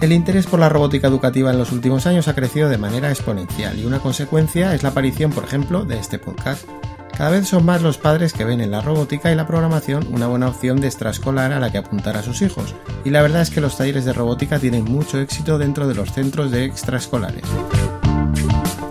[0.00, 3.78] El interés por la robótica educativa en los últimos años ha crecido de manera exponencial
[3.78, 6.66] y una consecuencia es la aparición, por ejemplo, de este podcast.
[7.16, 10.26] Cada vez son más los padres que ven en la robótica y la programación una
[10.26, 12.74] buena opción de extraescolar a la que apuntar a sus hijos,
[13.04, 16.12] y la verdad es que los talleres de robótica tienen mucho éxito dentro de los
[16.12, 17.44] centros de extraescolares.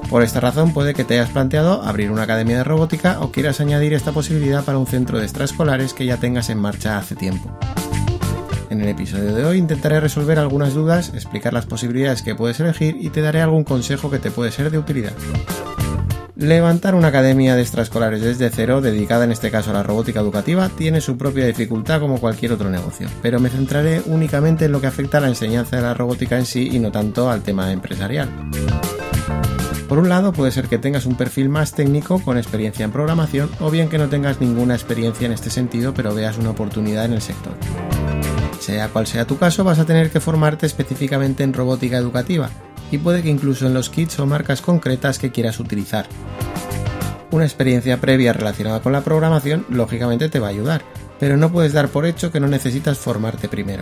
[0.10, 3.62] Por esta razón puede que te hayas planteado abrir una academia de robótica o quieras
[3.62, 7.58] añadir esta posibilidad para un centro de extraescolares que ya tengas en marcha hace tiempo.
[8.70, 12.98] En el episodio de hoy intentaré resolver algunas dudas, explicar las posibilidades que puedes elegir
[13.00, 15.14] y te daré algún consejo que te puede ser de utilidad.
[16.36, 20.70] Levantar una academia de extraescolares desde cero, dedicada en este caso a la robótica educativa,
[20.70, 24.88] tiene su propia dificultad como cualquier otro negocio, pero me centraré únicamente en lo que
[24.88, 28.30] afecta a la enseñanza de la robótica en sí y no tanto al tema empresarial.
[29.90, 33.50] Por un lado, puede ser que tengas un perfil más técnico con experiencia en programación
[33.60, 37.14] o bien que no tengas ninguna experiencia en este sentido pero veas una oportunidad en
[37.14, 37.54] el sector.
[38.70, 42.52] Sea cual sea tu caso, vas a tener que formarte específicamente en robótica educativa
[42.92, 46.06] y puede que incluso en los kits o marcas concretas que quieras utilizar.
[47.32, 50.84] Una experiencia previa relacionada con la programación lógicamente te va a ayudar,
[51.20, 53.82] pero no puedes dar por hecho que no necesitas formarte primero.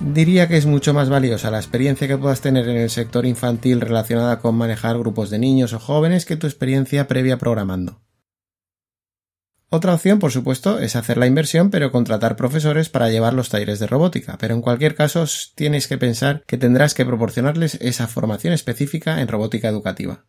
[0.00, 3.82] Diría que es mucho más valiosa la experiencia que puedas tener en el sector infantil
[3.82, 8.00] relacionada con manejar grupos de niños o jóvenes que tu experiencia previa programando.
[9.72, 13.78] Otra opción, por supuesto, es hacer la inversión pero contratar profesores para llevar los talleres
[13.78, 18.52] de robótica, pero en cualquier caso tienes que pensar que tendrás que proporcionarles esa formación
[18.52, 20.24] específica en robótica educativa.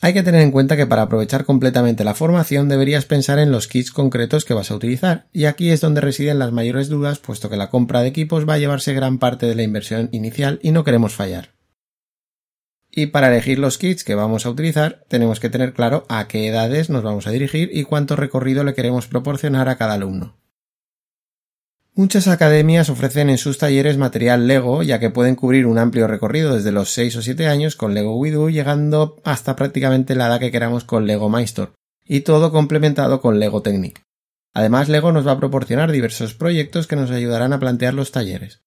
[0.00, 3.68] Hay que tener en cuenta que para aprovechar completamente la formación deberías pensar en los
[3.68, 7.48] kits concretos que vas a utilizar, y aquí es donde residen las mayores dudas, puesto
[7.48, 10.72] que la compra de equipos va a llevarse gran parte de la inversión inicial y
[10.72, 11.55] no queremos fallar.
[12.98, 16.48] Y para elegir los kits que vamos a utilizar, tenemos que tener claro a qué
[16.48, 20.38] edades nos vamos a dirigir y cuánto recorrido le queremos proporcionar a cada alumno.
[21.94, 26.54] Muchas academias ofrecen en sus talleres material Lego, ya que pueden cubrir un amplio recorrido
[26.54, 30.50] desde los 6 o 7 años con Lego Widu, llegando hasta prácticamente la edad que
[30.50, 34.04] queramos con Lego Maestor, y todo complementado con Lego Technic.
[34.54, 38.62] Además, Lego nos va a proporcionar diversos proyectos que nos ayudarán a plantear los talleres.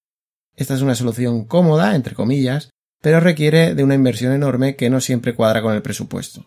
[0.56, 2.69] Esta es una solución cómoda, entre comillas,
[3.02, 6.46] pero requiere de una inversión enorme que no siempre cuadra con el presupuesto.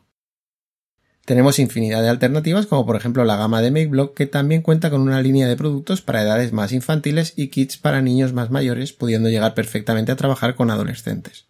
[1.24, 5.00] Tenemos infinidad de alternativas como por ejemplo la gama de MakeBlock que también cuenta con
[5.00, 9.28] una línea de productos para edades más infantiles y kits para niños más mayores pudiendo
[9.28, 11.46] llegar perfectamente a trabajar con adolescentes.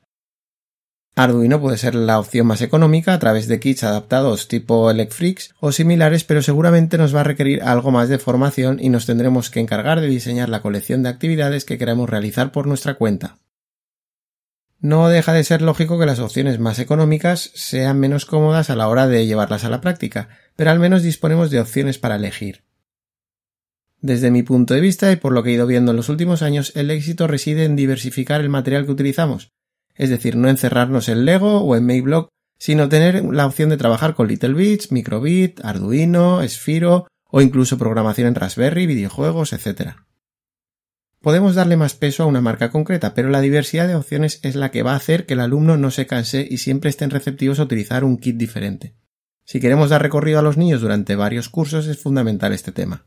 [1.15, 5.71] Arduino puede ser la opción más económica a través de kits adaptados tipo Elecfreaks o
[5.71, 9.61] similares, pero seguramente nos va a requerir algo más de formación y nos tendremos que
[9.61, 13.42] encargar de diseñar la colección de actividades que queremos realizar por nuestra cuenta.
[14.83, 18.89] No deja de ser lógico que las opciones más económicas sean menos cómodas a la
[18.89, 22.65] hora de llevarlas a la práctica, pero al menos disponemos de opciones para elegir.
[24.01, 26.43] Desde mi punto de vista y por lo que he ido viendo en los últimos
[26.43, 29.53] años, el éxito reside en diversificar el material que utilizamos,
[29.95, 32.29] es decir, no encerrarnos en Lego o en MakeBlock,
[32.59, 38.35] sino tener la opción de trabajar con LittleBits, Microbit, Arduino, Sphero o incluso programación en
[38.35, 39.93] Raspberry, videojuegos, etc.
[41.23, 44.73] Podemos darle más peso a una marca concreta, pero la diversidad de opciones es la
[44.73, 47.63] que va a hacer que el alumno no se canse y siempre estén receptivos a
[47.63, 48.97] utilizar un kit diferente.
[49.45, 53.07] Si queremos dar recorrido a los niños durante varios cursos es fundamental este tema.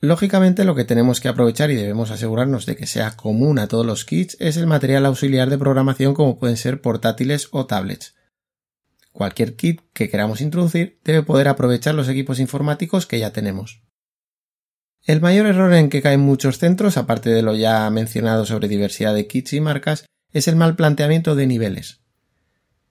[0.00, 3.84] Lógicamente lo que tenemos que aprovechar y debemos asegurarnos de que sea común a todos
[3.84, 8.14] los kits es el material auxiliar de programación como pueden ser portátiles o tablets.
[9.10, 13.82] Cualquier kit que queramos introducir debe poder aprovechar los equipos informáticos que ya tenemos.
[15.08, 19.14] El mayor error en que caen muchos centros, aparte de lo ya mencionado sobre diversidad
[19.14, 22.02] de kits y marcas, es el mal planteamiento de niveles.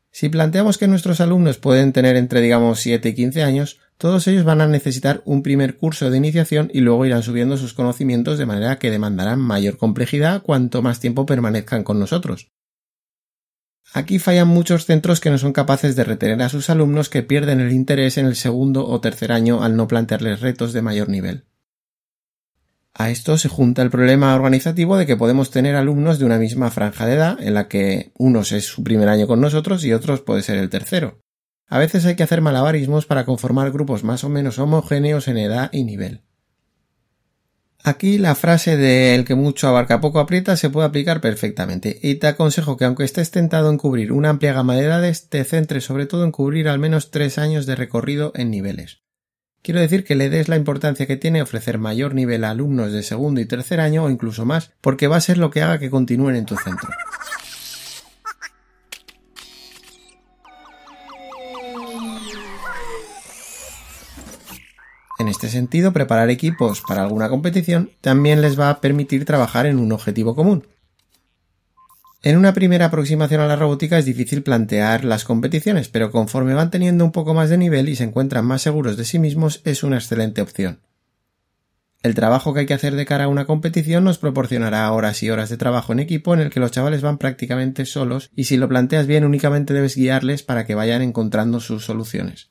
[0.10, 4.46] Si planteamos que nuestros alumnos pueden tener entre digamos 7 y 15 años, todos ellos
[4.46, 8.48] van a necesitar un primer curso de iniciación y luego irán subiendo sus conocimientos de
[8.48, 12.50] manera que demandarán mayor complejidad cuanto más tiempo permanezcan con nosotros.
[13.94, 17.60] Aquí fallan muchos centros que no son capaces de retener a sus alumnos que pierden
[17.60, 21.46] el interés en el segundo o tercer año al no plantearles retos de mayor nivel.
[23.00, 26.72] A esto se junta el problema organizativo de que podemos tener alumnos de una misma
[26.72, 30.22] franja de edad, en la que unos es su primer año con nosotros y otros
[30.22, 31.22] puede ser el tercero.
[31.68, 35.70] A veces hay que hacer malabarismos para conformar grupos más o menos homogéneos en edad
[35.72, 36.24] y nivel.
[37.84, 42.16] Aquí la frase de el que mucho abarca poco aprieta se puede aplicar perfectamente y
[42.16, 45.84] te aconsejo que aunque estés tentado en cubrir una amplia gama de edades, te centres
[45.84, 49.07] sobre todo en cubrir al menos tres años de recorrido en niveles.
[49.68, 53.04] Quiero decir que le des la importancia que tiene ofrecer mayor nivel a alumnos de
[53.04, 55.90] segundo y tercer año o incluso más, porque va a ser lo que haga que
[55.90, 56.90] continúen en tu centro.
[65.20, 69.80] En este sentido, preparar equipos para alguna competición también les va a permitir trabajar en
[69.80, 70.66] un objetivo común.
[72.24, 76.72] En una primera aproximación a la robótica es difícil plantear las competiciones, pero conforme van
[76.72, 79.84] teniendo un poco más de nivel y se encuentran más seguros de sí mismos es
[79.84, 80.82] una excelente opción.
[82.02, 85.30] El trabajo que hay que hacer de cara a una competición nos proporcionará horas y
[85.30, 88.58] horas de trabajo en equipo en el que los chavales van prácticamente solos y si
[88.58, 92.50] lo planteas bien únicamente debes guiarles para que vayan encontrando sus soluciones.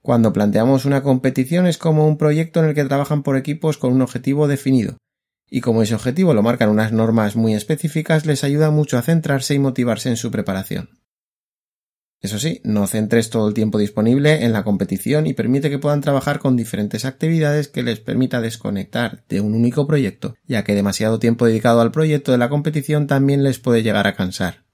[0.00, 3.92] Cuando planteamos una competición es como un proyecto en el que trabajan por equipos con
[3.92, 4.96] un objetivo definido,
[5.48, 9.54] y como ese objetivo lo marcan unas normas muy específicas, les ayuda mucho a centrarse
[9.54, 10.90] y motivarse en su preparación.
[12.20, 16.00] Eso sí, no centres todo el tiempo disponible en la competición y permite que puedan
[16.00, 21.18] trabajar con diferentes actividades que les permita desconectar de un único proyecto, ya que demasiado
[21.18, 24.64] tiempo dedicado al proyecto de la competición también les puede llegar a cansar.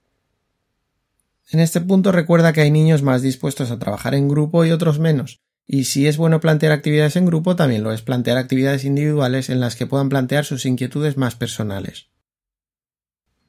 [1.51, 4.99] En este punto recuerda que hay niños más dispuestos a trabajar en grupo y otros
[4.99, 9.49] menos, y si es bueno plantear actividades en grupo, también lo es plantear actividades individuales
[9.49, 12.09] en las que puedan plantear sus inquietudes más personales.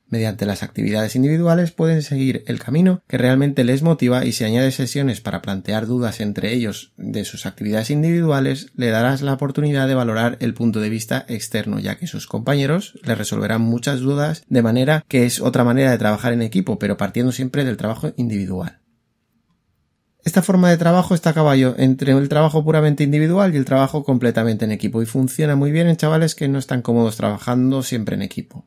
[0.07, 4.77] Mediante las actividades individuales pueden seguir el camino que realmente les motiva y si añades
[4.77, 9.97] sesiones para plantear dudas entre ellos de sus actividades individuales, le darás la oportunidad de
[9.97, 14.63] valorar el punto de vista externo, ya que sus compañeros le resolverán muchas dudas de
[14.63, 18.84] manera que es otra manera de trabajar en equipo, pero partiendo siempre del trabajo individual.
[20.25, 24.05] Esta forma de trabajo está a caballo entre el trabajo puramente individual y el trabajo
[24.05, 28.15] completamente en equipo y funciona muy bien en chavales que no están cómodos trabajando siempre
[28.17, 28.65] en equipo.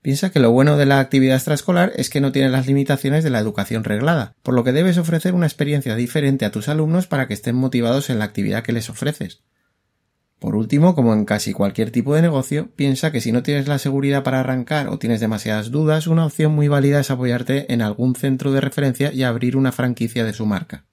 [0.00, 3.30] Piensa que lo bueno de la actividad extraescolar es que no tiene las limitaciones de
[3.30, 7.26] la educación reglada, por lo que debes ofrecer una experiencia diferente a tus alumnos para
[7.26, 9.40] que estén motivados en la actividad que les ofreces.
[10.40, 13.78] Por último, como en casi cualquier tipo de negocio, piensa que si no tienes la
[13.78, 18.14] seguridad para arrancar o tienes demasiadas dudas, una opción muy válida es apoyarte en algún
[18.14, 20.86] centro de referencia y abrir una franquicia de su marca.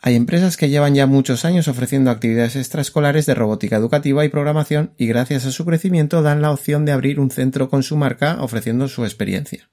[0.00, 4.94] Hay empresas que llevan ya muchos años ofreciendo actividades extraescolares de robótica educativa y programación
[4.96, 8.38] y gracias a su crecimiento dan la opción de abrir un centro con su marca
[8.40, 9.68] ofreciendo su experiencia.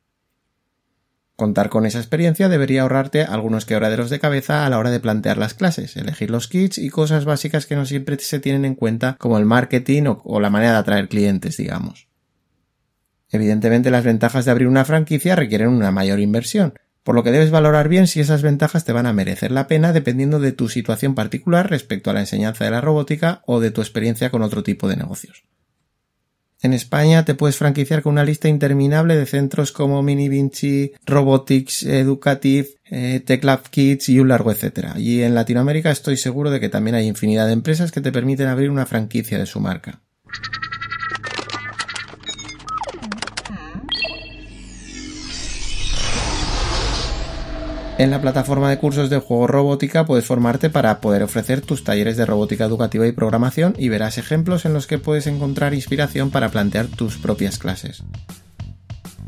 [1.40, 5.38] Contar con esa experiencia debería ahorrarte algunos quebraderos de cabeza a la hora de plantear
[5.38, 9.16] las clases, elegir los kits y cosas básicas que no siempre se tienen en cuenta
[9.18, 12.10] como el marketing o, o la manera de atraer clientes, digamos.
[13.32, 16.74] Evidentemente las ventajas de abrir una franquicia requieren una mayor inversión,
[17.06, 19.94] por lo que debes valorar bien si esas ventajas te van a merecer la pena
[19.94, 23.80] dependiendo de tu situación particular respecto a la enseñanza de la robótica o de tu
[23.80, 25.46] experiencia con otro tipo de negocios.
[26.62, 31.84] En España te puedes franquiciar con una lista interminable de centros como Mini Vinci, Robotics,
[31.84, 34.96] Educative, eh, TechLab Kids y un largo etcétera.
[34.98, 38.48] Y en Latinoamérica estoy seguro de que también hay infinidad de empresas que te permiten
[38.48, 40.02] abrir una franquicia de su marca.
[48.00, 52.16] En la plataforma de cursos de juego robótica puedes formarte para poder ofrecer tus talleres
[52.16, 56.48] de robótica educativa y programación y verás ejemplos en los que puedes encontrar inspiración para
[56.48, 58.04] plantear tus propias clases.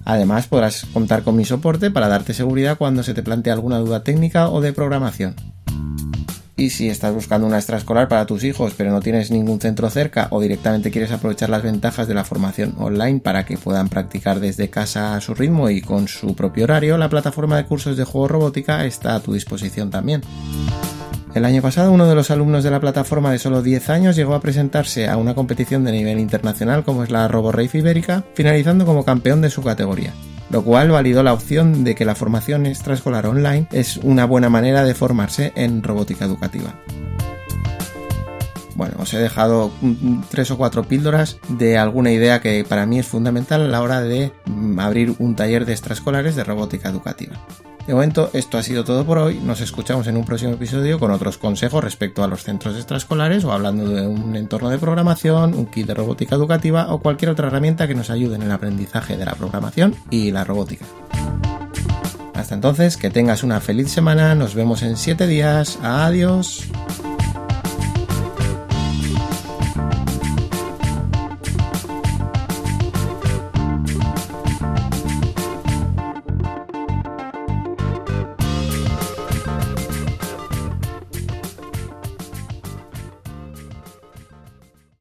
[0.06, 4.06] Además podrás contar con mi soporte para darte seguridad cuando se te plantee alguna duda
[4.06, 5.36] técnica o de programación.
[6.62, 10.28] Y si estás buscando una extraescolar para tus hijos pero no tienes ningún centro cerca
[10.30, 14.70] o directamente quieres aprovechar las ventajas de la formación online para que puedan practicar desde
[14.70, 18.28] casa a su ritmo y con su propio horario, la plataforma de cursos de juego
[18.28, 20.22] robótica está a tu disposición también.
[21.34, 24.36] El año pasado uno de los alumnos de la plataforma de solo 10 años llegó
[24.36, 29.04] a presentarse a una competición de nivel internacional como es la RoboRace Ibérica, finalizando como
[29.04, 30.14] campeón de su categoría
[30.52, 34.84] lo cual validó la opción de que la formación extraescolar online es una buena manera
[34.84, 36.76] de formarse en robótica educativa.
[38.82, 39.72] Bueno, os he dejado
[40.32, 44.02] tres o cuatro píldoras de alguna idea que para mí es fundamental a la hora
[44.02, 47.36] de mm, abrir un taller de extraescolares de robótica educativa.
[47.86, 49.40] De momento, esto ha sido todo por hoy.
[49.40, 53.52] Nos escuchamos en un próximo episodio con otros consejos respecto a los centros extraescolares o
[53.52, 57.88] hablando de un entorno de programación, un kit de robótica educativa o cualquier otra herramienta
[57.88, 60.86] que nos ayude en el aprendizaje de la programación y la robótica.
[62.34, 64.34] Hasta entonces, que tengas una feliz semana.
[64.34, 65.78] Nos vemos en 7 días.
[65.84, 66.68] Adiós.